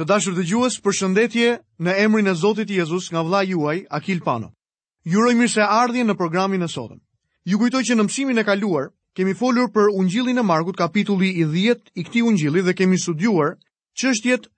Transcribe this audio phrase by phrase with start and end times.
[0.00, 1.52] Të dashur të gjues për shëndetje
[1.86, 4.50] në emrin e Zotit Jezus nga vla juaj, Akil Pano.
[5.12, 6.98] Juroj mirë se ardhje në programin e sotëm.
[7.52, 11.46] Ju kujtoj që në mësimin e kaluar, kemi folur për ungjillin e Markut, kapitulli i
[11.54, 13.56] 10 i këti ungjilli dhe kemi studuar
[14.02, 14.50] qështjet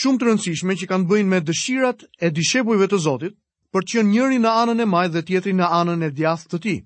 [0.00, 3.36] shumë të rëndësishme që kanë bëjnë me dëshirat e dishepujve të Zotit
[3.74, 6.76] për që njëri në anën e maj dhe tjetëri në anën e djath të ti.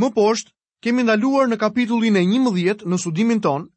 [0.00, 0.54] Më poshtë,
[0.86, 3.68] kemi ndaluar në kapitullin e 11 në studimin ton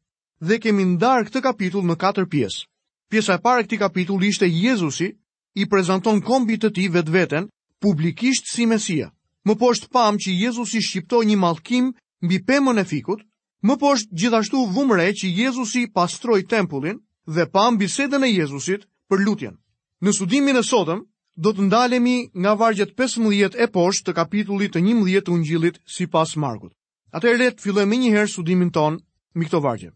[0.48, 2.64] dhe kemi ndarë këtë kapitull në 4 pjesë.
[3.10, 5.08] Pjesa e parë e këtij kapitulli ishte Jezusi
[5.54, 7.48] i prezanton kombit të tij vetveten
[7.84, 9.10] publikisht si Mesia.
[9.46, 11.90] Më poshtë pam që Jezusi shqiptoi një mallkim
[12.24, 13.20] mbi pemën e fikut,
[13.68, 16.98] më poshtë gjithashtu vumre që Jezusi pastroi tempullin
[17.34, 19.56] dhe pam bisedën e Jezusit për lutjen.
[20.04, 21.04] Në studimin e sotëm
[21.44, 26.32] do të ndalemi nga vargjet 15 e poshtë të kapitullit të 11 të Ungjillit sipas
[26.44, 26.72] Markut.
[27.16, 28.96] Atëherë le të fillojmë një herë studimin ton
[29.36, 29.92] me këto vargje.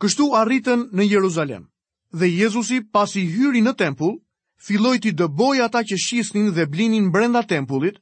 [0.00, 1.66] Kështu arritën në Jeruzalem
[2.20, 4.12] dhe Jezusi pasi hyri në tempull,
[4.66, 7.98] filloi të dëboj ata që shisnin dhe blinin brenda tempullit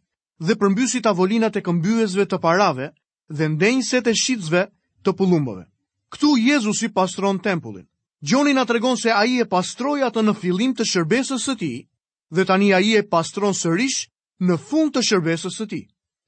[0.47, 2.91] dhe përmbysi tavolinat e këmbyesve të parave
[3.39, 4.67] dhe ndenjset e shitësve
[5.05, 5.65] të pullumbëve.
[6.13, 7.87] Ktu Jezusi pastron tempullin.
[8.23, 11.79] Gjoni na tregon se ai e pastroi atë në fillim të shërbesës së tij
[12.37, 14.01] dhe tani ai e pastron sërish
[14.47, 15.85] në fund të shërbesës së tij.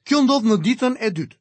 [0.09, 1.37] Kjo ndodh në ditën e dytë.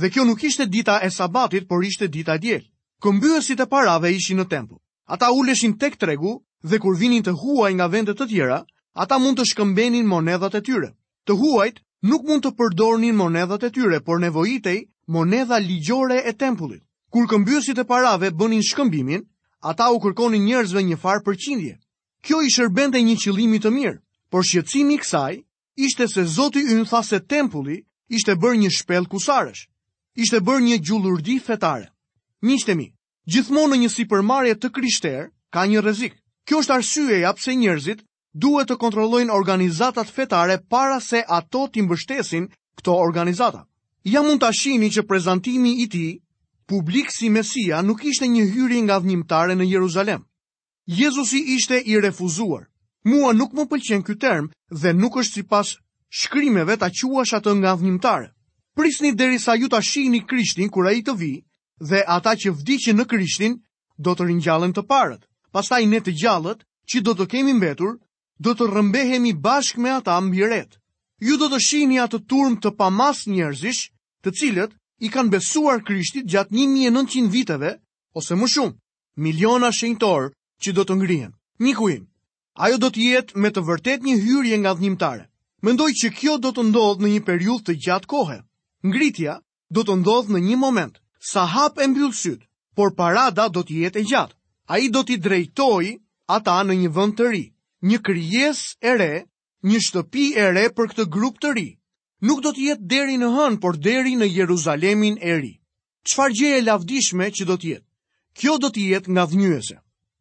[0.00, 2.64] Dhe kjo nuk ishte dita e sabatit, por ishte dita e diel.
[3.02, 4.80] Këmbyësit e parave ishin në tempull.
[5.08, 6.32] Ata uleshin tek tregu
[6.66, 8.56] dhe kur vinin të huaj nga vendet të tjera,
[9.04, 10.88] ata mund të shkëmbenin monedhat e tyre.
[11.26, 11.78] Të huajt
[12.10, 14.80] nuk mund të përdornin monedhat e tyre, por nevojitej
[15.16, 16.82] monedha ligjore e tempullit.
[17.14, 19.22] Kur këmbyesit e parave bënin shkëmbimin,
[19.62, 21.78] ata u kërkonin njerëzve një farë përqindje.
[22.26, 23.98] Kjo i shërbente një qëllimi të mirë,
[24.30, 25.38] por shqetësimi i kësaj
[25.86, 27.78] ishte se Zoti ynë tha se tempulli
[28.18, 29.62] ishte bërë një shpellë kusarësh.
[30.24, 31.86] Ishte bërë një gjullurdi fetare.
[32.42, 32.74] Miqtë
[33.26, 36.12] Gjithmonë në një sipërmarrje të krishter ka një rrezik.
[36.46, 38.02] Kjo është arsyeja pse njerëzit
[38.44, 42.44] duhet të kontrollojnë organizatat fetare para se ato të mbështesin
[42.78, 43.64] këto organizata.
[44.06, 46.12] Ja mund ta shihni që prezantimi i tij
[46.70, 50.22] publik si Mesia nuk ishte një hyrje nga dhimbtare në Jeruzalem.
[50.86, 52.68] Jezusi ishte i refuzuar.
[53.10, 55.74] Mua nuk më pëlqen ky term dhe nuk është sipas
[56.14, 58.30] shkrimeve ta quash atë nga dhimbtare.
[58.76, 61.45] Prisni derisa ju ta shihni Krishtin kur ai të vijë
[61.80, 63.58] dhe ata që vdiqin në Krishtin
[63.98, 65.22] do të ringjallen të parët.
[65.52, 67.96] Pastaj ne të gjallët që do të kemi mbetur,
[68.40, 70.76] do të rëmbehemi bashkë me ata mbi ret.
[71.20, 73.88] Ju do të shihni atë turm të pamas njerëzish,
[74.22, 77.70] të cilët i kanë besuar Krishtit gjatë 1900 viteve
[78.12, 78.76] ose më shumë,
[79.16, 81.32] miliona shenjtor që do të ngrihen.
[81.58, 82.04] Miku im,
[82.60, 85.24] ajo do të jetë me të vërtet një hyrje ngadhnimtare.
[85.64, 88.38] Mendoj që kjo do të ndodhë në një periudhë të gjatë kohe.
[88.84, 89.40] Ngritja
[89.72, 91.00] do të ndodhë në një moment
[91.30, 92.40] sa hap e mbyll syt,
[92.78, 94.34] por parada do të jetë e gjatë.
[94.74, 95.90] Ai do t'i drejtojë
[96.36, 97.44] ata në një vend të ri,
[97.90, 99.10] një krijesë e re,
[99.70, 101.66] një shtëpi e re për këtë grup të ri.
[102.28, 105.52] Nuk do të jetë deri në hën, por deri në Jeruzalemin e ri.
[106.08, 107.86] Çfarë gje e lavdishme që do të jetë?
[108.38, 109.76] Kjo do të jetë ngadhnjëse.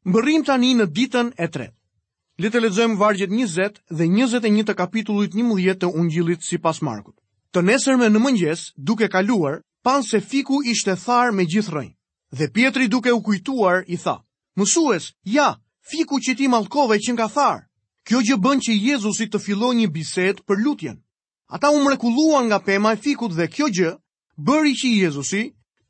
[0.10, 1.74] Mbërim tani në ditën e tretë.
[2.42, 7.16] Le të lexojmë vargjet 20 dhe 21 të kapitullit 11 të Ungjillit sipas Markut.
[7.54, 11.94] Të nesërme në mëngjes, duke kaluar, pan se fiku ishte tharë me gjithë rëjnë.
[12.38, 14.16] Dhe Pietri duke u kujtuar i tha,
[14.58, 15.04] mësues,
[15.38, 15.50] ja,
[15.90, 17.62] fiku që ti malkove që nga tharë.
[18.08, 20.98] Kjo gjë bën që Jezusi të filloj një biset për lutjen.
[21.54, 23.92] Ata u mrekulluan nga pema e fikut dhe kjo gjë
[24.48, 25.44] bëri që Jezusi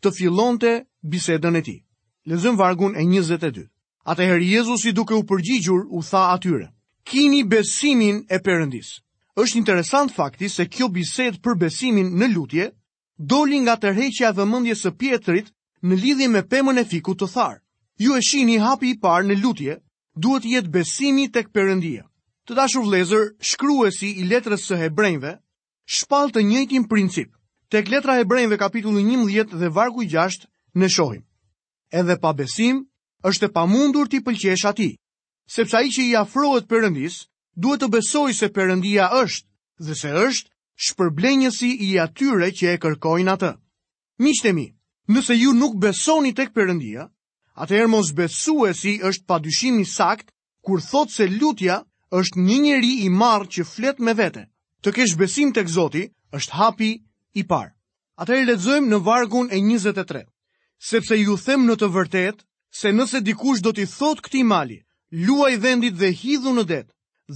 [0.04, 0.72] të fillonte
[1.12, 1.80] bisedën e tij.
[2.28, 3.64] Lexojmë vargun e 22.
[4.12, 6.68] Atëherë Jezusi duke u përgjigjur u tha atyre:
[7.08, 8.92] "Kini besimin e Perëndis."
[9.42, 12.72] Është interesant fakti se kjo bisedë për besimin në lutje
[13.18, 15.48] doli nga tërheqja dhe mëndje së pjetrit
[15.88, 17.60] në lidhje me pemën e fiku të tharë.
[18.04, 19.78] Ju e shini hapi i parë në lutje,
[20.20, 22.04] duhet jetë besimi tek këpërëndia.
[22.46, 25.32] Të dashur vlezër, shkruesi i letrës së hebrejnve,
[25.88, 27.32] shpal të njëjtin princip.
[27.70, 30.46] Tek letra hebrejnve kapitullu 11 dhe vargu 6
[30.76, 31.24] në shohim.
[31.92, 32.84] Edhe pa besim,
[33.24, 34.98] është e pa mundur t'i pëlqesh ati.
[35.48, 37.24] Sepsa i që i afrohet përëndis,
[37.56, 39.48] duhet të besoj se përëndia është,
[39.80, 40.50] dhe se është
[40.84, 43.52] shpërblenjësi i atyre që e kërkojnë atë.
[44.24, 44.66] Miqtemi,
[45.14, 47.08] nëse ju nuk besoni tek Perëndia,
[47.64, 50.32] atëherë mos besuesi është padyshim i sakt
[50.66, 51.78] kur thotë se lutja
[52.18, 54.46] është një njeri i marrë që flet me vete.
[54.84, 56.06] Të kesh besim tek Zoti
[56.36, 56.92] është hapi
[57.40, 57.72] i parë.
[58.22, 60.24] Atëherë lexojmë në vargun e 23.
[60.80, 62.44] Sepse ju them në të vërtetë
[62.80, 64.78] se nëse dikush do t'i thotë këtij mali,
[65.26, 66.84] luaj vendit dhe hidhu në det,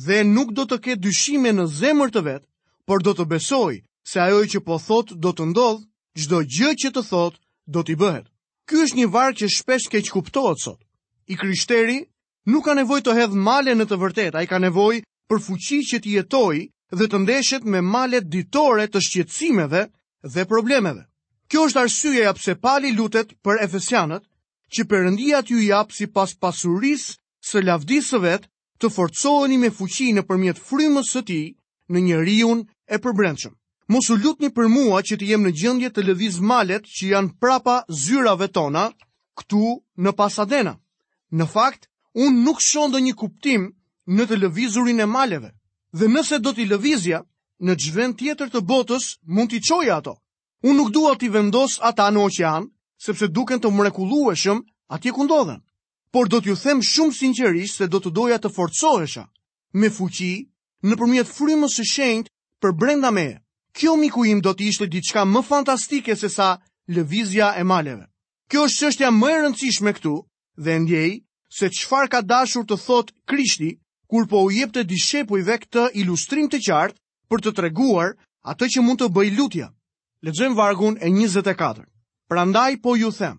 [0.05, 2.43] dhe nuk do të ketë dyshime në zemër të vet,
[2.89, 3.75] por do të besoj
[4.09, 5.81] se ajo që po thot do të ndodh,
[6.17, 7.35] çdo gjë që të thot
[7.69, 8.25] do t'i bëhet.
[8.65, 10.81] Ky është një varg që shpesh keq kuptohet sot.
[11.29, 11.99] I krishteri
[12.49, 15.97] nuk ka nevojë të hedh male në të a ai ka nevojë për fuqi që
[16.01, 16.63] të jetojë
[16.97, 19.83] dhe të ndeshet me malet ditore të shqetësimeve
[20.33, 21.05] dhe problemeve.
[21.49, 24.23] Kjo është arsye ja pse Pali lutet për Efesianët
[24.73, 27.13] që Perëndia t'ju jap si pas pasurisë
[27.49, 28.49] së lavdisë vet
[28.81, 31.47] të forcoheni me fuqi nëpërmjet frymës së tij
[31.89, 32.57] në njeriu
[32.89, 33.53] e përbrendshëm.
[33.93, 37.31] Mos u lutni për mua që të jem në gjendje të lëviz malet që janë
[37.41, 38.83] prapa zyrave tona
[39.39, 39.61] këtu
[40.03, 40.75] në Pasadena.
[41.33, 43.67] Në fakt, unë nuk shoh ndonjë kuptim
[44.13, 45.49] në të lëvizurin e maleve.
[45.97, 47.23] Dhe nëse do t'i lëvizja
[47.65, 50.13] në çvend tjetër të botës, mund t'i çojë ato.
[50.65, 52.69] Unë nuk dua t'i vendos ata në oqean,
[53.05, 54.59] sepse duken të mrekullueshëm
[54.95, 55.61] atje ku ndodhen.
[56.13, 59.25] Por do t'ju them shumë sinqerisht se do të doja të forcohesha
[59.77, 60.47] me fuqi
[60.89, 62.29] nëpërmjet frymës së shenjtë
[62.63, 63.27] për brenda me,
[63.79, 66.49] kjo miku im do të ishte diçka më fantastike se sa
[66.95, 68.05] lëvizja e maleve.
[68.49, 70.13] Kjo është qështja më e rëndësishme këtu
[70.65, 71.11] dhe ndjej
[71.59, 73.71] se qfar ka dashur të thot krishti
[74.09, 75.45] kur po u jep të dishepu i
[76.01, 78.17] ilustrim të qartë për të treguar
[78.51, 79.67] atë që mund të bëj lutja.
[80.25, 81.83] Lexojmë vargun e 24.
[82.27, 83.37] Prandaj po ju them,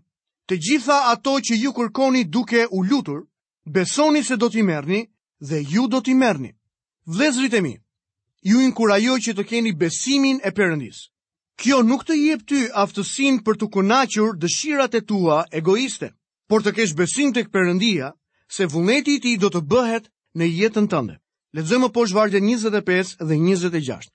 [0.48, 3.26] të gjitha ato që ju kërkoni duke u lutur,
[3.66, 5.04] besoni se do t'i merrni
[5.48, 6.54] dhe ju do t'i merrni.
[7.06, 7.74] Vlezrit e mi,
[8.42, 11.08] ju inkurajoj që të keni besimin e Perëndis.
[11.60, 16.14] Kjo nuk të jep ty aftësinë për të kënaqur dëshirat e tua egoiste,
[16.48, 18.12] por të kesh besim tek Perëndia
[18.48, 20.08] se vullneti i ti do të bëhet
[20.40, 21.18] në jetën tënde.
[21.52, 24.08] Lexojmë poshtë vargje 25 dhe 26.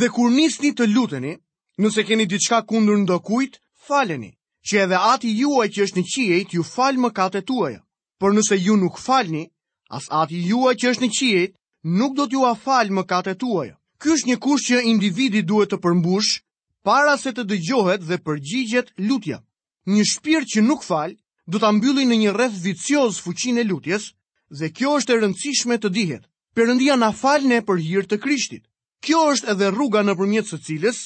[0.00, 1.34] Dhe kur nisni të luteni,
[1.82, 4.32] nëse keni diçka kundër ndokujt, faleni,
[4.64, 7.82] që edhe ati juaj që është në qiejt ju falë më kate tuaja.
[8.18, 9.44] Por nëse ju nuk falni,
[9.90, 13.70] as ati juaj që është në qiejt nuk do t'ju afal më kate tuaj.
[13.98, 16.38] Ky është një kush që individi duhet të përmbush,
[16.84, 19.38] para se të dëgjohet dhe përgjigjet lutja.
[19.86, 21.16] Një shpirë që nuk fal,
[21.46, 24.14] do t'a mbylli në një rreth vicioz fuqin e lutjes,
[24.58, 26.24] dhe kjo është e rëndësishme të dihet.
[26.54, 28.64] Perëndia na fal ne për hir të Krishtit.
[29.02, 30.98] Kjo është edhe rruga nëpërmjet së cilës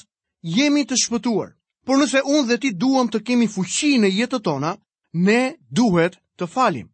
[0.57, 1.57] jemi të shpëtuar.
[1.85, 4.77] Por nëse unë dhe ti duam të kemi fuqi në jetën tona,
[5.13, 6.89] ne duhet të falim.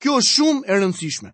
[0.00, 1.30] Kjo është shumë e rëndësishme.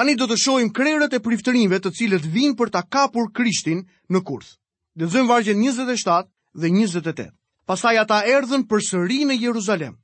[0.00, 3.82] Tani do të shohim krerët e priftërinjve të cilët vinë për ta kapur Krishtin
[4.14, 4.54] në kurth.
[5.02, 6.30] Lexojmë vargjen 27
[6.62, 7.26] dhe 28.
[7.70, 9.98] Pastaj ata erdhën përsëri në Jeruzalem.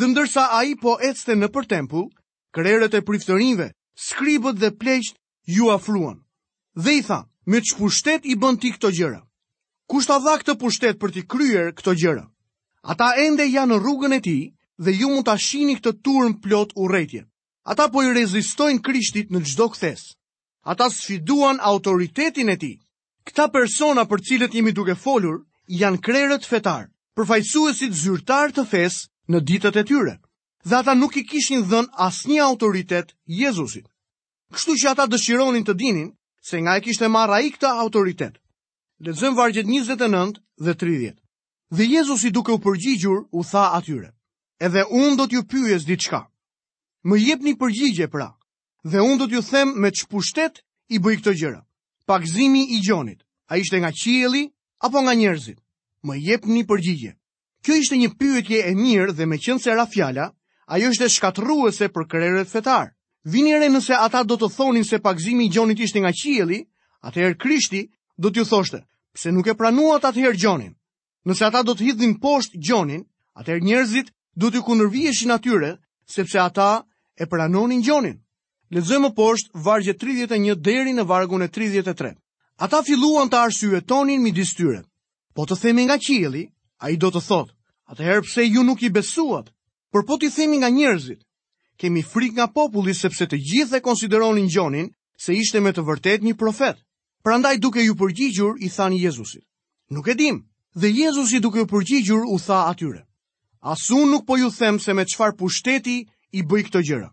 [0.00, 2.04] Dhe ndërsa ai po ecte nëpër tempull,
[2.58, 3.70] krerët e priftërinjve,
[4.08, 5.16] skribët dhe pleqt
[5.56, 6.20] ju afruan.
[6.84, 9.22] Dhe i tha, me që pushtet i bën ti këto gjëra?
[9.88, 12.26] Kush ta dha këtë pushtet për ti kryer këto gjëra?
[12.92, 14.36] Ata ende janë në rrugën e ti
[14.84, 17.24] dhe ju mund ta shihni këtë turn plot urrëtie
[17.70, 20.04] ata po i rezistojnë krishtit në gjdo këthes.
[20.72, 22.70] Ata sfiduan autoritetin e ti.
[23.28, 25.42] Këta persona për cilët jemi duke folur,
[25.80, 26.86] janë krerët fetar,
[27.16, 28.96] përfajsuesit zyrtar të fes
[29.32, 30.14] në ditët e tyre.
[30.64, 33.84] Dhe ata nuk i kishin dhën asnjë autoritet Jezusit.
[34.54, 36.08] Kështu që ata dëshironin të dinin
[36.48, 38.40] se nga e kishte marrë ai këtë autoritet.
[39.04, 41.20] Lexojmë vargjet 29 dhe 30.
[41.76, 44.08] Dhe Jezusi duke u përgjigjur u tha atyre:
[44.64, 46.24] "Edhe unë do t'ju pyes diçka."
[47.04, 48.32] më jep një përgjigje pra,
[48.84, 51.62] dhe unë do t'ju them me që pushtet i bëj këtë gjëra.
[52.06, 54.48] Pakzimi i gjonit, a ishte nga qieli
[54.82, 55.58] apo nga njerëzit?
[56.02, 57.12] Më jep një përgjigje.
[57.62, 60.32] Kjo ishte një pyetje e mirë dhe me qënë se rafjala,
[60.66, 62.94] ajo ishte shkatruese për kërërët fetar.
[63.28, 66.66] re nëse ata do të thonin se pakzimi i gjonit ishte nga qieli,
[67.02, 68.80] atëherë krishti do t'ju thoshte,
[69.14, 70.74] pse nuk e pranuat atëherë gjonin.
[71.24, 75.76] Nëse ata do të hidhin poshtë gjonin, atëherë njerëzit do t'ju kundërvijeshin atyre
[76.08, 78.16] sepse ata e pranonin gjonin.
[78.74, 82.14] Lezëmë poshtë vargje 31 deri në vargun e 33.
[82.58, 84.80] Ata filluan të arsyetonin tonin mi distyre.
[85.36, 86.44] Po të themi nga qieli,
[86.82, 87.54] a i do të thotë,
[87.92, 89.52] atëherë pse ju nuk i besuat,
[89.92, 91.20] për po të themi nga njerëzit,
[91.78, 96.22] kemi frik nga populli sepse të gjithë e konsideronin gjonin se ishte me të vërtet
[96.24, 96.76] një profet.
[97.24, 99.44] Prandaj duke ju përgjigjur, i thani Jezusit.
[99.90, 100.42] Nuk e dim,
[100.74, 103.07] dhe Jezusi duke ju përgjigjur u tha atyre.
[103.62, 106.06] Asun nuk po ju them se me qfar pushteti
[106.38, 107.08] i bëj këtë gjëra.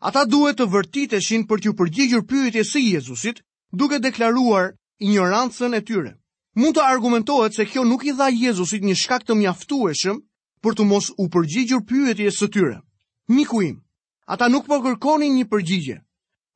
[0.00, 3.40] Ata duhet të vërtiteshin për t'ju përgjigjur pyetje si Jezusit,
[3.72, 6.12] duke deklaruar ignorancën e tyre.
[6.54, 10.20] Mund të argumentohet se kjo nuk i dha Jezusit një shkak të mjaftueshëm
[10.62, 12.76] për të mos u përgjigjur pyetje së tyre.
[13.28, 13.80] Miku im,
[14.26, 15.96] ata nuk po kërkonin një përgjigje.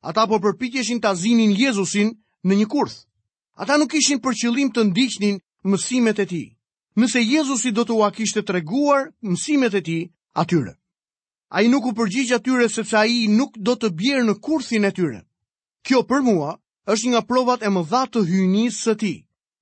[0.09, 2.13] Ata po përpikjeshin të azinin Jezusin
[2.47, 2.99] në një kurth.
[3.57, 6.43] Ata nuk ishin për qëllim të ndihnin mësimet e ti
[7.01, 9.97] nëse Jezusi do të uakishte të reguar mësimet e ti
[10.37, 10.73] atyre.
[11.53, 14.85] A i nuk u përgjigj atyre sepse ai i nuk do të bjerë në kurthin
[14.85, 15.19] e tyre.
[15.85, 16.51] Kjo për mua
[16.93, 19.13] është nga provat e më dhatë të hyjnisë së ti,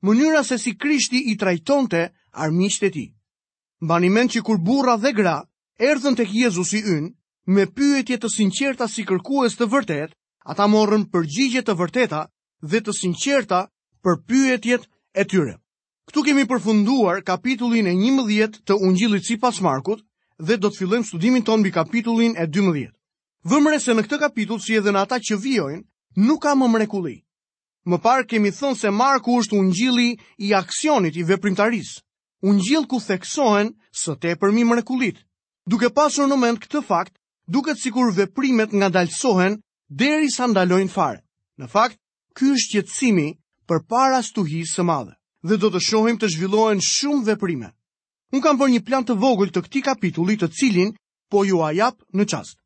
[0.07, 2.05] mënyra se si krishti i trajtonte
[2.45, 3.05] armisht e ti.
[3.81, 5.37] Banimen që kur burra dhe gra,
[5.79, 7.11] erdhën të kjezusi yn,
[7.49, 10.11] me pyetje të sinqerta si kërkues të vërtet,
[10.51, 12.21] ata morën përgjigje të vërteta
[12.69, 13.63] dhe të sinqerta
[14.03, 14.83] për pyetjet
[15.13, 15.55] e tyre.
[16.09, 20.01] Këtu kemi përfunduar kapitullin e 11 të Ungjillit sipas Markut
[20.49, 22.87] dhe do të fillojmë studimin ton mbi kapitullin e 12.
[23.51, 25.83] Vëmëre se në këtë kapitull si edhe në ata që vijojnë,
[26.29, 27.15] nuk ka më mrekulli.
[27.85, 30.09] Më parë kemi thënë se Marku është ungjilli
[30.47, 31.95] i aksionit i veprimtarisë,
[32.49, 35.21] ungjill ku theksohen së tepërmi mrekullit.
[35.69, 37.13] Duke pasur në mend këtë fakt,
[37.47, 41.21] duket sikur veprimet ngadalsohen derisa ndalojnë fare.
[41.61, 41.97] Në fakt,
[42.35, 43.27] ky është qetësimi
[43.69, 45.17] përpara stuhisë së madhe
[45.49, 47.71] dhe do të shohim të zhvillohen shumë veprime.
[48.31, 50.91] Unë kam për një plan të vogël të këtij kapitulli, të cilin
[51.31, 52.57] po ju ajap jap në çast.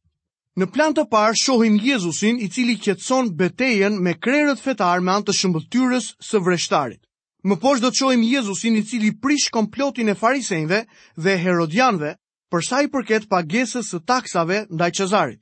[0.59, 5.29] Në plan të parë shohim Jezusin i cili kjetëson betejën me krerët fetar me antë
[5.31, 7.01] të shëmbëtyrës së vreshtarit.
[7.47, 10.79] Më poshtë do të shohim Jezusin i cili prish komplotin e farisejnve
[11.15, 12.11] dhe herodianëve
[12.51, 15.39] për sa i përket pagesës së taksave ndaj Cezarit.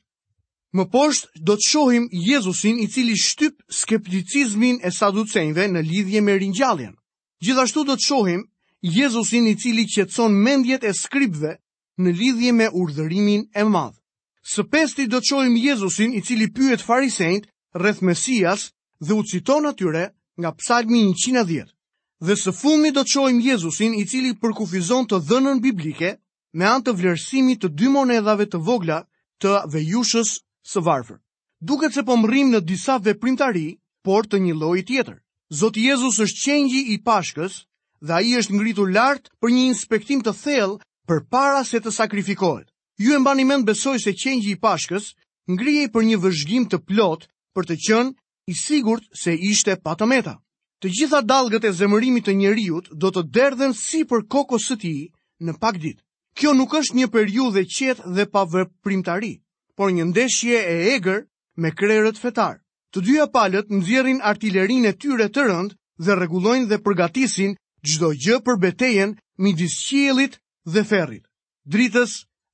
[0.74, 6.36] Më poshtë do të shohim Jezusin i cili shtyp skepticizmin e saducejnve në lidhje me
[6.42, 6.96] ringjalljen.
[7.44, 8.42] Gjithashtu do të shohim
[8.88, 11.58] Jezusin i cili qetson mendjet e skripve
[12.00, 13.96] në lidhje me urdhërimin e madh.
[14.54, 18.70] Së pesti do të shohim Jezusin i cili pyet farisejt rreth Mesias
[19.04, 20.06] dhe u citon atyre
[20.40, 21.66] nga Psalmi 110.
[22.24, 26.14] Dhe së fundi do të shohim Jezusin i cili përkufizon të dhënën biblike
[26.56, 29.02] me anë të vlerësimit të dy monedhave të vogla
[29.42, 30.38] të vejushës
[30.72, 31.20] së varfër.
[31.60, 33.68] Duket se po mrim në disa veprimtari,
[34.04, 35.23] por të një lloji tjetër.
[35.54, 37.58] Zoti Jezus është qengji i pashkës
[38.02, 41.92] dhe a i është ngritur lartë për një inspektim të thellë për para se të
[41.94, 42.66] sakrifikohet.
[42.98, 45.12] Ju e mbani mend besoj se qengji i pashkës
[45.54, 48.10] ngrije për një vëzhgjim të plot për të qënë
[48.50, 50.40] i sigurt se ishte patometa.
[50.82, 54.96] Të gjitha dalgët e zemërimit të njeriut do të derdhen si për kokos të ti
[55.46, 56.00] në pak dit.
[56.34, 59.36] Kjo nuk është një periudhe qetë dhe pa vëprimtari,
[59.78, 61.28] por një ndeshje e egër
[61.62, 62.63] me krerët fetarë.
[62.94, 65.72] Të dyja palët nxjerrin artilerin e tyre të rënd
[66.06, 67.56] dhe rregullojnë dhe përgatisin
[67.90, 70.36] çdo gjë për betejën midis qiellit
[70.74, 71.26] dhe ferrit,
[71.74, 72.14] dritës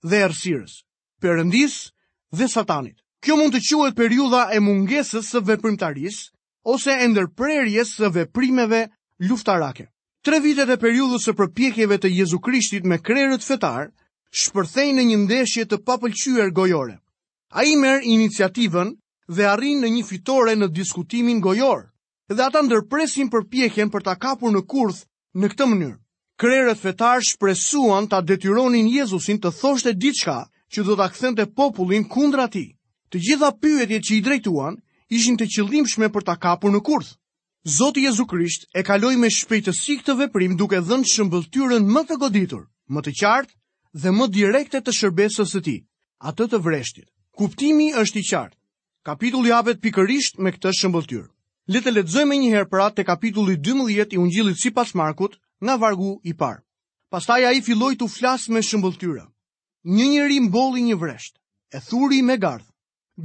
[0.09, 0.73] dhe errësirës,
[1.21, 1.75] perëndis
[2.39, 2.95] dhe satanit.
[3.23, 6.23] Kjo mund të quhet periudha e mungesës së veprimtarisë
[6.75, 8.81] ose e ndërprerjes së veprimeve
[9.27, 9.89] luftarake.
[10.23, 13.91] Tre vitet e periudhës së përpjekjeve të Jezu Krishtit me krerët fetar
[14.43, 16.95] shpërthejnë në një ndeshje të papëlqyer gojore.
[17.59, 18.95] Ai merr iniciativën
[19.29, 21.83] dhe arrin në një fitore në diskutimin gojor,
[22.33, 25.03] dhe ata ndërpresin përpjekjen për ta kapur në kurth
[25.37, 25.97] në këtë mënyrë.
[26.39, 32.47] Krerët fetar shpresuan ta detyronin Jezusin të thoshte diçka që do ta kthente popullin kundra
[32.47, 32.73] tij.
[33.11, 34.79] Të gjitha pyetjet që i drejtuan
[35.13, 37.13] ishin të qëllimshme për ta kapur në kurth.
[37.69, 42.65] Zoti Jezu Krisht e kaloi me shpejtësi këtë veprim duke dhënë shëmbëltyrën më të goditur,
[42.89, 43.53] më të qartë
[44.01, 45.79] dhe më direkte të shërbesës së tij,
[46.23, 47.09] atë të vreshtit.
[47.37, 48.55] Kuptimi është i qartë.
[49.03, 51.21] Kapitulli hapet pikërisht me këtë shëmbëltyr.
[51.71, 56.09] Le të lexojmë një herë para te kapitulli 12 i Ungjillit sipas Markut, nga vargu
[56.27, 56.59] i parë.
[57.13, 59.23] Pastaj ai filloi të flasë me shëmbëltyrë.
[59.95, 61.37] Një njeri mbolli një vresht,
[61.71, 62.67] e thuri me gardh,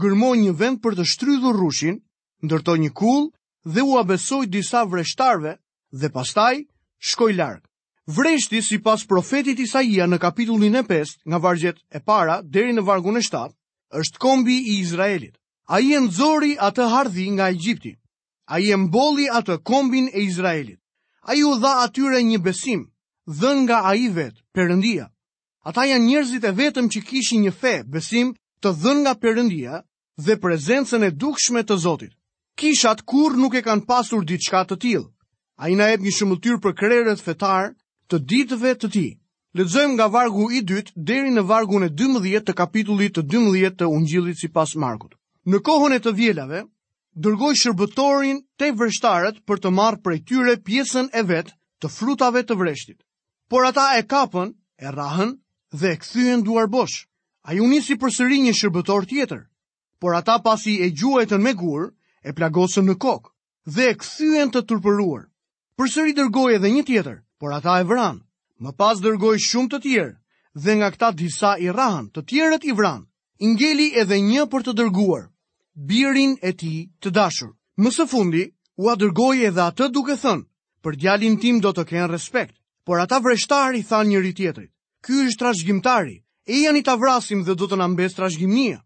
[0.04, 1.99] gërmoj një vend për të shtrydhur rrushin,
[2.47, 3.26] ndërtoi një kull
[3.75, 5.57] dhe u abesoi disa vreshtarve
[6.00, 6.54] dhe pastaj
[7.11, 7.62] shkoi larg.
[8.07, 13.16] Vreshti sipas profetit Isaia në kapitullin e 5, nga vargjet e para deri në vargun
[13.16, 13.49] e 7,
[14.04, 15.35] është kombi i Izraelit.
[15.73, 17.92] A i e nëzori atë hardhi nga Egjipti.
[18.52, 20.78] A i e mboli atë kombin e Izraelit.
[21.25, 22.83] A i u dha atyre një besim,
[23.40, 25.06] dhën nga a i vetë, përëndia.
[25.64, 29.80] Ata janë njerëzit e vetëm që kishin një fe, besim, të dhën nga përëndia
[30.26, 32.12] dhe prezencën e dukshme të Zotit.
[32.61, 35.06] Kishat kur nuk e kanë pasur diçka të tilë.
[35.56, 37.73] A i na ebë një shumëtyr për kreret fetar
[38.11, 39.06] të ditëve të ti.
[39.56, 43.88] Ledzojmë nga vargu i dytë deri në vargun e 12 të kapitullit të 12 të
[43.97, 45.16] ungjilit si pas Markut.
[45.53, 46.61] Në kohën e të vjelave,
[47.25, 51.53] dërgoj shërbëtorin të vërshtarët për të marrë për e tyre pjesën e vetë
[51.85, 52.97] të frutave të vreshtit.
[53.53, 55.35] Por ata e kapën, e rahën
[55.81, 56.97] dhe e këthyën duar bosh.
[57.49, 59.43] A ju nisi për sëri një shërbëtor tjetër,
[60.01, 61.91] por ata pasi e gjuajtën me gurë,
[62.25, 63.31] e plagosën në kokë
[63.77, 65.27] dhe e këthyën të tërpëruar.
[65.77, 68.25] Për sëri dërgoj edhe një tjetër, por ata e vranë.
[68.65, 70.17] Më pas dërgoj shumë të tjerë
[70.65, 73.05] dhe nga këta disa i rahën, të tjerët i vranë.
[73.51, 75.25] Ingeli edhe një për të dërguar,
[75.76, 77.50] birin e ti të dashur.
[77.83, 78.43] Mësë fundi,
[78.78, 80.47] u adërgoj edhe atë duke thënë,
[80.83, 82.54] për djalin tim do të kenë respekt,
[82.87, 84.71] por ata vreshtari than njëri tjetrit,
[85.04, 86.16] ky është trashgjimtari,
[86.47, 88.78] e janë i të vrasim dhe do të nëmbes trashgjimnia.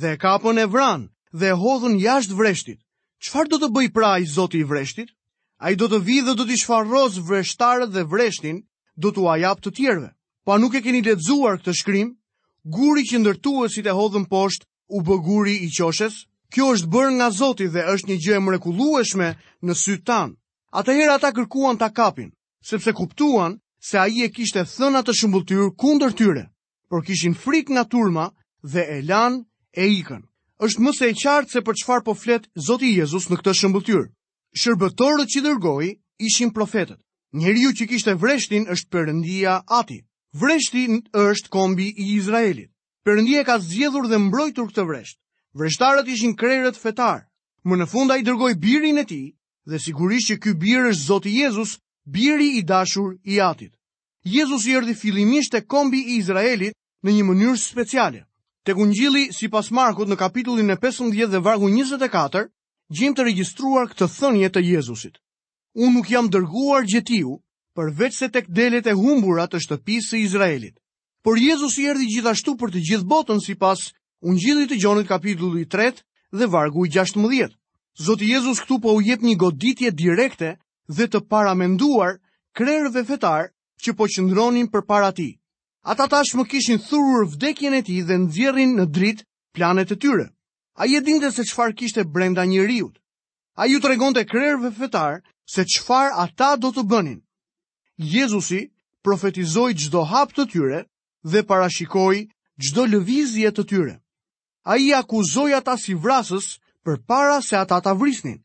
[0.00, 1.08] Dhe kapën e vranë
[1.40, 2.80] dhe hodhën jashtë vreshtit,
[3.24, 5.10] qëfar do të bëj pra i zoti i vreshtit?
[5.58, 8.62] A i do të vi dhe do t'i shfarroz vreshtare dhe vreshtin,
[8.96, 10.10] do t'u ajap të tjerve.
[10.46, 12.12] Pa nuk e keni ledzuar këtë shkrim,
[12.64, 16.14] guri që ndërtuësit e hodhën poshtë u bëguri i qoshes?
[16.52, 19.26] Kjo është bërë nga Zoti dhe është një gjë e mrekullueshme
[19.68, 20.32] në sy tan.
[20.80, 22.30] Atëherë ata kërkuan ta kapin,
[22.64, 26.44] sepse kuptuan se ai e kishte thënë të shëmbulltyr kundër tyre,
[26.88, 28.30] por kishin frikë nga turma
[28.64, 29.44] dhe e lan
[29.76, 30.24] e ikën.
[30.64, 34.02] Është më së qartë se për çfarë po flet Zoti Jezus në këtë shëmbulltyr.
[34.60, 35.88] Shërbëtorët që dërgoi
[36.28, 36.98] ishin profetët.
[37.36, 40.00] Njeriu që kishte vreshtin është Perëndia Ati.
[40.32, 42.72] Vreshti është kombi i Izraelit.
[43.08, 45.16] Perëndia ka zgjedhur dhe mbrojtur këtë vresht.
[45.60, 47.20] Vreshtarët ishin krerët fetar.
[47.66, 49.26] Më në fund ai dërgoi birin e tij
[49.70, 51.70] dhe sigurisht që ky bir është Zoti Jezus,
[52.16, 53.72] biri i dashur i Atit.
[54.28, 58.20] Jezus i erdhi fillimisht te kombi i Izraelit në një mënyrë speciale.
[58.68, 62.44] Tek Ungjilli sipas Markut në kapitullin e 15 dhe vargu 24,
[62.92, 65.16] gjim të regjistruar këtë thënie të Jezusit.
[65.80, 67.40] Unë nuk jam dërguar gjetiu,
[67.72, 70.76] përveç se tek delet e humbura të shtëpisë së Izraelit
[71.22, 73.80] por Jezus i erdi gjithashtu për të gjithë botën si pas
[74.22, 75.92] unë gjithi të gjonit i 3
[76.38, 77.50] dhe vargu i 16.
[78.06, 80.56] Zotë Jezus këtu po u jep një goditje direkte
[80.96, 82.18] dhe të paramenduar
[82.54, 83.50] krerëve fetar
[83.82, 85.38] që po qëndronin për para ti.
[85.84, 90.26] Ata tash më kishin thurur vdekjen e ti dhe nëzjerin në dritë planet e tyre.
[90.78, 92.94] A je dinte se qfar kishte brenda një riut.
[93.58, 95.22] A ju të regon të krerëve fetar
[95.54, 97.18] se qfar ata do të bënin.
[97.96, 98.70] Jezusi
[99.02, 100.84] profetizoi gjdo hap të tyre
[101.22, 102.28] dhe parashikoi
[102.62, 103.94] gjdo lëvizje të tyre.
[104.64, 108.38] A i akuzoj ata si vrasës për para se ata ta vrisnin.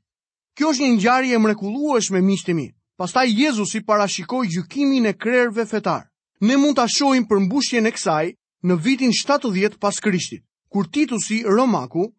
[0.58, 5.66] Kjo është një njari e mrekuluesh me mishtimi, pastaj Jezus i parashikoj gjukimin e krerve
[5.66, 6.08] fetar.
[6.42, 8.28] Ne mund të shojmë për mbushjen e kësaj
[8.64, 12.10] në vitin 70 pas krishtit, kur titusi Romaku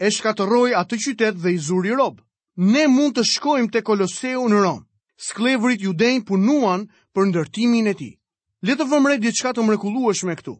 [0.00, 2.22] e shkatëroj atë qytet dhe i zuri robë.
[2.58, 4.84] Ne mund të shkojmë të koloseu në Romë.
[5.28, 8.10] Sklevrit ju denjë punuan për ndërtimin e ti.
[8.64, 10.52] Le të vëmë re diçka të mrekullueshme këtu.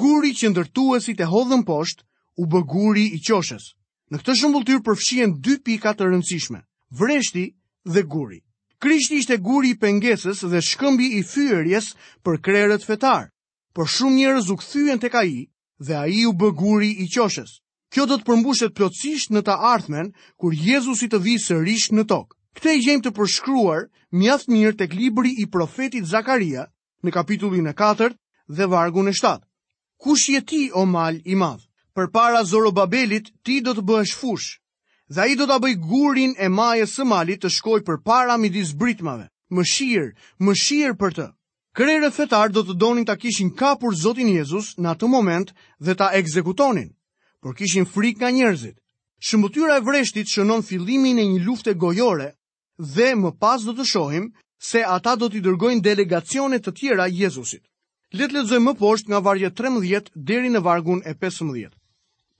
[0.00, 2.04] Guri që ndërtuesit e hodhën poshtë
[2.38, 3.64] u bë guri i qoshës.
[4.10, 6.60] Në këtë shembull thyren dy pika të rëndësishme:
[7.00, 7.48] vreshti
[7.90, 8.38] dhe guri.
[8.80, 11.90] Krishti ishte guri i pengesës dhe shkëmbi i fyerjes
[12.24, 13.28] për krerët fetar,
[13.74, 15.34] por shumë njerëz u kthyen tek ai
[15.86, 17.58] dhe ai u bë guri i qoshës.
[17.92, 22.36] Kjo do të përmbushet plotësisht në ta ardhmen kur Jezusi të vijë sërish në tokë.
[22.70, 26.70] i jemi të përshkruar mjaft mirë tek libri i profetit Zakaria
[27.04, 28.14] në kapitullin e 4
[28.58, 29.38] dhe vargun e 7.
[30.04, 31.62] Kush je ti, o mal i madh?
[31.94, 34.60] Për para Zorobabelit, ti do të bëhesh fush,
[35.10, 38.36] dhe a i do të bëj gurin e majës së malit të shkoj për para
[38.38, 39.26] midis britmave.
[39.50, 41.26] Më shirë, më shirë për të.
[41.76, 46.08] Krerët fetar do të donin të kishin kapur Zotin Jezus në atë moment dhe ta
[46.18, 46.90] ekzekutonin,
[47.42, 48.76] por kishin frik nga njerëzit.
[49.26, 52.30] Shëmbëtyra e vreshtit shënon fillimin e një lufte gojore
[52.94, 57.62] dhe më pas do të shohim se ata do t'i dërgojnë delegacione të tjera Jezusit.
[58.12, 61.70] Letë letëzoj më poshtë nga varje 13 deri në vargun e 15.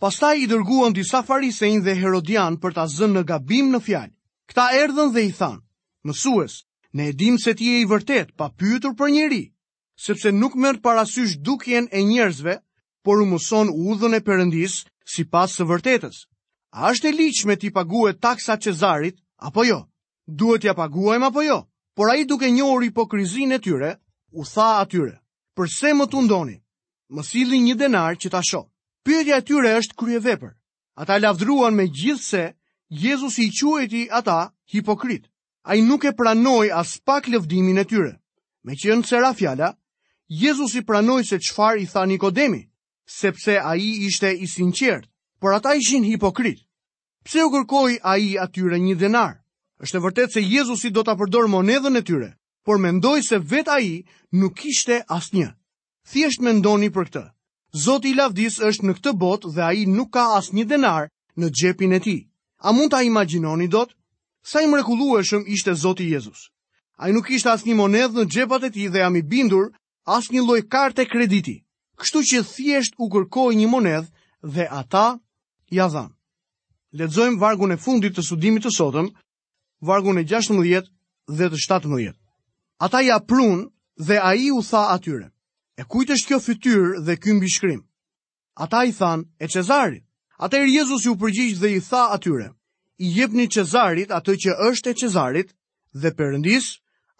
[0.02, 4.12] Pastaj i dërguan disa farisein dhe herodian për ta zënë në gabim në fjalë.
[4.50, 5.60] Këta erdhën dhe i thanë,
[6.04, 6.54] mësues,
[6.92, 9.42] ne edhim se ti e i vërtet pa pyytur për njeri,
[9.96, 12.58] sepse nuk mërë parasysh dukjen e njerëzve,
[13.04, 16.26] por u mëson u udhën e përëndis si pas së vërtetës.
[16.76, 19.86] A është e liqme ti paguet taksa qezarit, apo jo?
[20.26, 21.62] Duhet ja paguajmë apo jo?
[22.00, 23.96] por a i duke njohur hipokrizin e tyre,
[24.32, 25.18] u tha atyre,
[25.56, 26.56] përse më të ndoni,
[27.12, 28.70] më sili një denar që ta shohë.
[29.04, 30.54] Pyetja e tyre është krye vepër.
[30.96, 32.44] Ata lavdruan me gjithë se,
[32.88, 34.38] Jezus i quajti ata
[34.72, 35.28] hipokrit.
[35.68, 38.14] A i nuk e pranoj as pak lëvdimin e tyre.
[38.64, 39.68] Me që në sera fjala,
[40.42, 42.62] Jezus i pranoj se qfar i tha Nikodemi,
[43.04, 45.04] sepse a i ishte i sinqert,
[45.40, 46.64] por ata ishin hipokrit.
[47.24, 49.39] Pse u kërkoj a i atyre një denar?
[49.86, 52.26] është e vërtet se Jezusi do të përdor monedhën e tyre,
[52.68, 53.92] por mendoj se vet a i
[54.40, 55.38] nuk ishte asnjë.
[55.46, 55.54] një.
[56.10, 57.24] Thjesht me ndoni për këtë.
[57.84, 61.06] Zoti i lavdis është në këtë botë dhe a i nuk ka asnjë një denar
[61.38, 62.18] në gjepin e ti.
[62.66, 63.94] A mund të a imaginoni do të?
[64.50, 66.50] Sa i shumë ishte Zoti Jezus?
[67.00, 69.66] A i nuk ishte asnjë një monedhë në gjepat e ti dhe a mi bindur
[70.06, 71.64] asë një loj karte krediti.
[71.96, 74.10] Kështu që thjesht u kërkoj një monedhë
[74.54, 75.18] dhe ata
[75.72, 76.14] ja dhanë.
[76.92, 79.08] Ledzojmë vargun e fundit të sudimit të sotëm,
[79.82, 80.84] vargun e 16
[81.28, 82.14] dhe të 17.
[82.86, 83.68] Ata ja prun
[84.06, 85.28] dhe a i u tha atyre,
[85.80, 87.82] e kujtë është kjo fytyr dhe kjo mbi shkrim?
[88.56, 90.04] Ata i than e Cezarit.
[90.40, 92.48] i rjezus ju përgjigj dhe i tha atyre,
[93.04, 95.48] i jepni Cezarit atë që është e Cezarit
[96.00, 96.66] dhe përëndis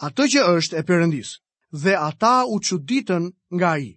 [0.07, 1.31] atë që është e përëndis.
[1.83, 3.25] Dhe ata u quditën
[3.59, 3.93] nga i.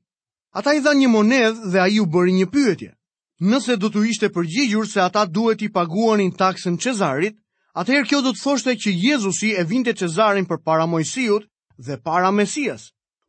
[0.58, 2.91] Ata i dha një monedh dhe a i u bëri një pyetje.
[3.49, 7.36] Nëse do të ishte përgjigjur se ata duhet i paguanin taksën Cezarit,
[7.73, 11.47] Atëherë kjo do të thoshte që Jezusi e vinte Cezarin për para Mojsiut
[11.88, 12.83] dhe para Mesias.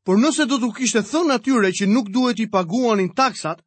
[0.05, 3.63] Por nëse do të kishte thënë atyre që nuk duhet i paguanin taksat,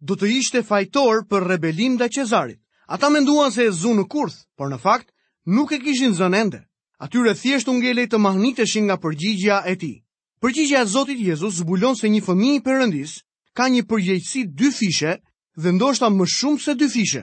[0.00, 2.58] do të ishte fajtor për rebelim dhe Cezarit.
[2.88, 5.10] Ata menduan se e zu në kurth, por në fakt
[5.52, 6.62] nuk e kishin zënë ende.
[7.04, 9.96] Atyre thjesht u ngelej të mahniteshin nga përgjigjja e tij.
[10.40, 13.12] Përgjigjja e Zotit Jezus zbulon se një fëmijë i Perëndis
[13.56, 15.12] ka një përgjegjësi dy fishe
[15.60, 17.22] dhe ndoshta më shumë se dy fishe.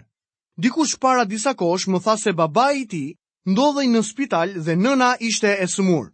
[0.59, 3.03] Dikush para disa kosh më tha se baba i ti
[3.47, 6.09] ndodhej në spital dhe nëna ishte e sëmur.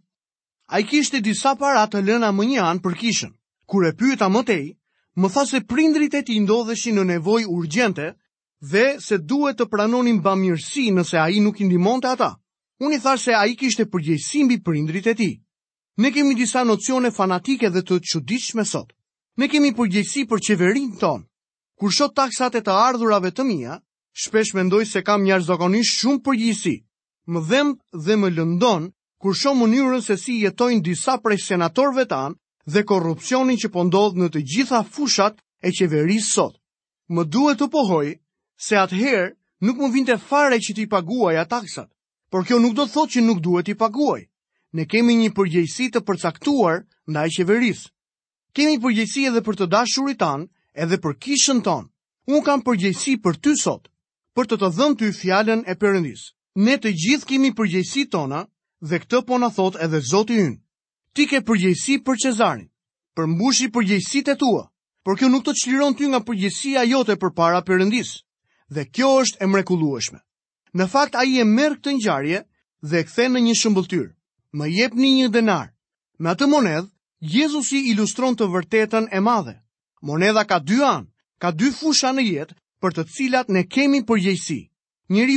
[0.70, 3.32] A i kishte disa para të lëna më një anë për kishën.
[3.66, 4.64] Kur e pyëta më tej,
[5.18, 8.12] më tha se prindrit e ti ndodheshi në nevoj urgjente
[8.70, 12.30] dhe se duhet të pranonin bamirësi nëse a i nuk indimonte ata.
[12.78, 15.30] Unë i tha se a i kishte përgjësimbi prindrit e ti.
[15.98, 17.98] Ne kemi disa nocione fanatike dhe të
[18.60, 18.92] me sot.
[19.42, 21.26] Ne kemi përgjësi për qeverin tonë.
[21.78, 23.80] Kur shot taksat e të ardhurave të mija,
[24.18, 26.76] shpesh mendoj se kam një arzakonisht shumë përgjisi.
[27.32, 27.68] Më dhem
[28.04, 28.88] dhe më lëndon,
[29.20, 32.36] kur shumë mënyrën se si jetojnë disa prej senatorve tanë
[32.72, 36.56] dhe korupcionin që pëndodhë po në të gjitha fushat e qeveri sot.
[37.12, 38.06] Më duhet të pohoj
[38.66, 39.34] se atëherë
[39.66, 41.88] nuk më vinte fare që ti paguaj taksat,
[42.30, 44.22] por kjo nuk do të thot që nuk duhet i paguaj.
[44.76, 47.90] Ne kemi një përgjegjësi të përcaktuar ndaj qeverisë.
[48.56, 51.84] Kemi përgjegjësi edhe për të dashurit tan, edhe për kishën ton.
[52.28, 53.92] Unë kam përgjegjësi për ty sot
[54.36, 56.22] për të të dhënë ty fjallën e përëndis.
[56.66, 58.42] Ne të gjithë kemi përgjegjësi tona
[58.88, 60.60] dhe këtë po na thot edhe Zoti i ynë.
[61.16, 62.66] Ti ke përgjegjësi për Cezarin.
[63.16, 64.62] përmbushi i përgjegjësitë tua,
[65.04, 68.10] por kjo nuk të çliron ty nga përgjegjësia jote përpara përëndis,
[68.74, 70.18] Dhe kjo është e mrekullueshme.
[70.74, 72.38] Në fakt ai e merr këtë ngjarje
[72.90, 74.06] dhe e kthen në një shëmbulltyr.
[74.58, 75.66] Më jepni një denar.
[76.20, 79.54] Me atë monedh, Jezusi ilustron të vërtetën e madhe.
[80.02, 81.06] Monedha ka dy anë,
[81.42, 84.60] ka dy fusha në jetë, për të cilat ne kemi përgjegjësi.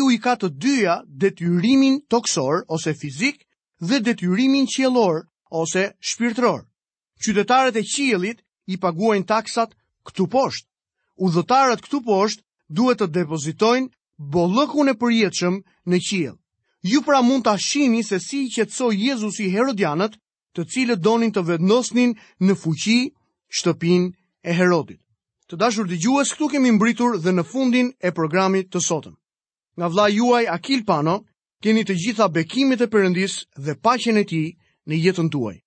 [0.06, 3.38] u i ka të dyja, detyrimin toksor ose fizik
[3.88, 5.16] dhe detyrimin qiellor
[5.62, 6.62] ose shpirtëror.
[7.24, 8.38] Qytetarët e qiellit
[8.74, 9.72] i paguajnë taksat
[10.08, 10.68] këtu poshtë.
[11.26, 12.44] Udhëtarët këtu poshtë
[12.78, 13.88] duhet të depozitojnë
[14.34, 15.56] bollëkun e përjetshëm
[15.90, 16.38] në qiell.
[16.92, 20.14] Ju pra mund ta shihni se si i qetësoi Jezusi Herodianët,
[20.56, 22.12] të cilët donin të vendosnin
[22.46, 23.00] në fuqi
[23.58, 24.08] shtëpinë
[24.44, 25.02] e Herodit.
[25.52, 29.16] Të dashur dëgjues, këtu kemi mbritur dhe në fundin e programit të sotëm.
[29.80, 31.16] Nga vlla juaj Akil Pano,
[31.66, 33.34] keni të gjitha bekimet e përëndis
[33.70, 34.48] dhe paqen e Tij
[34.90, 35.58] në jetën tuaj.